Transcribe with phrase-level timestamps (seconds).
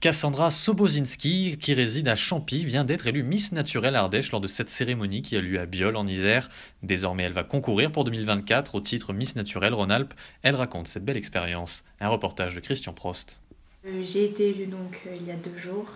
[0.00, 4.70] Cassandra Sobozinski, qui réside à Champy, vient d'être élue Miss Naturelle Ardèche lors de cette
[4.70, 6.48] cérémonie qui a lieu à Biol en Isère.
[6.84, 10.14] Désormais, elle va concourir pour 2024 au titre Miss Naturelle Rhône-Alpes.
[10.42, 11.82] Elle raconte cette belle expérience.
[12.00, 13.40] Un reportage de Christian Prost.
[13.86, 15.90] Euh, j'ai été élue donc euh, il y a deux jours.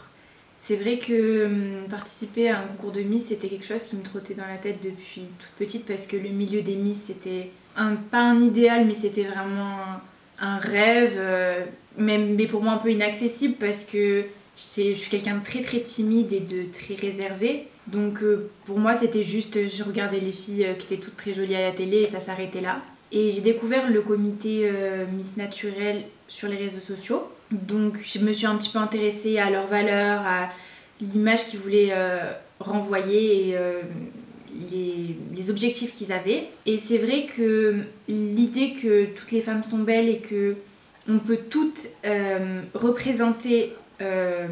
[0.61, 4.03] C'est vrai que hum, participer à un concours de Miss, c'était quelque chose qui me
[4.03, 7.95] trottait dans la tête depuis toute petite parce que le milieu des Miss, c'était un,
[7.95, 9.79] pas un idéal, mais c'était vraiment
[10.41, 11.15] un, rêve.
[11.19, 11.65] Euh,
[11.99, 14.25] mais, pour moi un peu inaccessible parce que
[14.57, 17.67] je suis quelqu'un de très très timide et de très réservé.
[17.87, 21.35] Donc euh, pour moi c'était juste, je regardais les filles euh, qui étaient toutes très
[21.35, 22.81] jolies à la télé et ça s'arrêtait là.
[23.11, 27.29] Et j'ai découvert le comité euh, Miss Naturelle sur les réseaux sociaux.
[27.51, 30.49] Donc je me suis un petit peu intéressée à leurs valeurs, à
[31.01, 31.93] l'image qu'ils voulaient
[32.61, 33.57] renvoyer et
[34.71, 36.45] les, les, objectifs qu'ils avaient.
[36.65, 40.57] Et c'est vrai que l'idée que toutes les femmes sont belles et que
[41.09, 44.47] on peut toutes euh, représenter euh,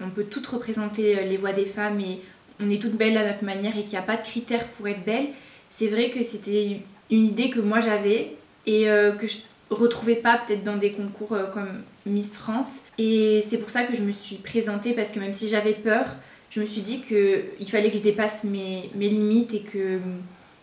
[0.00, 2.20] on peut toutes représenter euh, les voix des femmes et
[2.60, 4.88] on est toutes belles à notre manière et qu'il n'y a pas de critères pour
[4.88, 5.28] être belle
[5.68, 8.84] c'est vrai que c'était une idée que moi j'avais et
[9.18, 9.38] que je
[9.70, 12.80] retrouvais pas peut-être dans des concours comme Miss France.
[12.96, 16.06] Et c'est pour ça que je me suis présentée parce que même si j'avais peur
[16.50, 19.98] je me suis dit qu'il fallait que je dépasse mes, limites et que,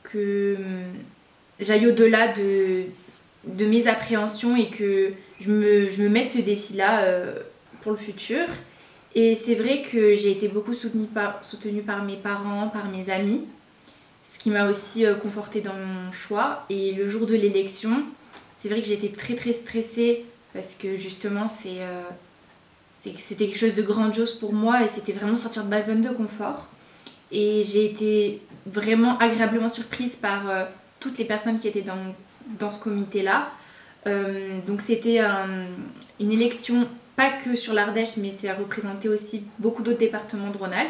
[0.03, 0.55] que
[1.59, 2.85] j'aille au-delà de,
[3.45, 7.33] de mes appréhensions et que je me, je me mette ce défi-là euh,
[7.81, 8.45] pour le futur.
[9.15, 13.09] Et c'est vrai que j'ai été beaucoup soutenue par, soutenue par mes parents, par mes
[13.09, 13.43] amis,
[14.23, 16.65] ce qui m'a aussi euh, confortée dans mon choix.
[16.69, 18.03] Et le jour de l'élection,
[18.57, 22.01] c'est vrai que été très très stressée parce que justement euh,
[22.99, 26.01] c'est c'était quelque chose de grandiose pour moi et c'était vraiment sortir de ma zone
[26.01, 26.67] de confort.
[27.31, 30.43] Et j'ai été vraiment agréablement surprise par
[30.99, 32.13] toutes les personnes qui étaient dans
[32.59, 33.49] dans ce comité-là.
[34.07, 35.19] Euh, donc c'était
[36.19, 40.57] une élection pas que sur l'Ardèche, mais c'est à représenter aussi beaucoup d'autres départements de
[40.57, 40.89] Rhône-Alpes.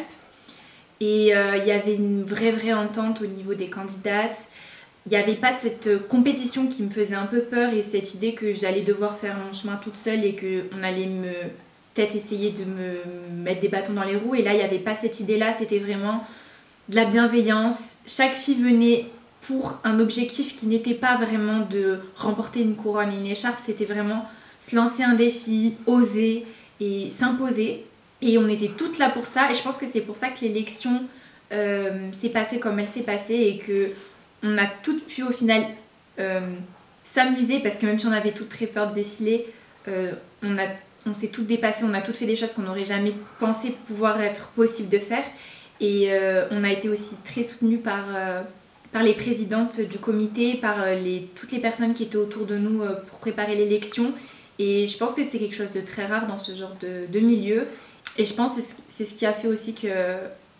[0.99, 4.49] Et euh, il y avait une vraie, vraie entente au niveau des candidates.
[5.07, 8.13] Il n'y avait pas de cette compétition qui me faisait un peu peur et cette
[8.13, 11.33] idée que j'allais devoir faire mon chemin toute seule et qu'on allait me
[11.93, 14.35] peut-être essayer de me mettre des bâtons dans les roues.
[14.35, 16.23] Et là, il n'y avait pas cette idée-là, c'était vraiment
[16.89, 17.97] de la bienveillance.
[18.05, 19.05] Chaque fille venait
[19.41, 23.85] pour un objectif qui n'était pas vraiment de remporter une couronne et une écharpe, c'était
[23.85, 24.25] vraiment
[24.59, 26.45] se lancer un défi, oser
[26.79, 27.85] et s'imposer.
[28.21, 29.49] Et on était toutes là pour ça.
[29.49, 31.03] Et je pense que c'est pour ça que l'élection
[31.51, 33.89] euh, s'est passée comme elle s'est passée et que
[34.43, 35.63] on a toutes pu au final
[36.19, 36.39] euh,
[37.03, 39.47] s'amuser parce que même si on avait toutes très peur de défiler,
[39.87, 40.13] euh,
[40.43, 40.67] on, a,
[41.07, 44.21] on s'est toutes dépassées, on a toutes fait des choses qu'on n'aurait jamais pensé pouvoir
[44.21, 45.25] être possible de faire.
[45.83, 46.11] Et
[46.51, 48.05] on a été aussi très soutenues par
[48.91, 52.57] par les présidentes du comité, par euh, les, toutes les personnes qui étaient autour de
[52.57, 54.13] nous euh, pour préparer l'élection.
[54.59, 57.67] Et je pense que c'est quelque chose de très rare dans ce genre de, milieu.
[58.17, 59.87] Et je pense que c'est ce qui a fait aussi que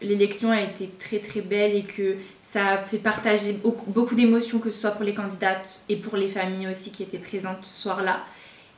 [0.01, 4.71] l'élection a été très très belle et que ça a fait partager beaucoup, d'émotions, que
[4.71, 8.23] ce soit pour les candidates et pour les familles aussi qui étaient présentes ce soir-là.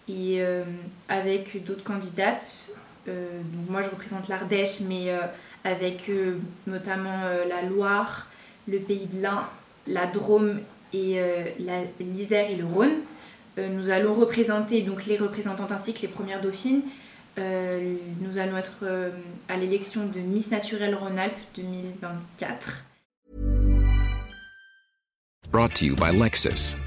[0.09, 0.63] Et euh,
[1.07, 2.75] avec d'autres candidates,
[3.69, 5.15] moi je représente l'Ardèche, mais
[5.63, 6.09] avec
[6.67, 8.27] notamment la Loire,
[8.67, 9.47] le pays de l'Ain,
[9.87, 10.59] la Drôme
[10.93, 11.45] et euh,
[11.99, 12.93] l'Isère et le Rhône.
[13.57, 16.81] Euh, nous allons représenter donc les représentantes ainsi que les premières dauphines.
[17.39, 18.83] Euh, nous allons être
[19.49, 22.85] à l'élection de Miss Naturelle Rhône-Alpes 2024.
[25.51, 26.75] Brought to you by Lexus.